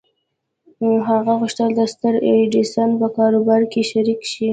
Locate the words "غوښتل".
1.39-1.69